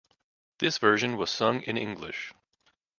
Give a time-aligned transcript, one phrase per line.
[0.57, 2.33] This version was sung in English.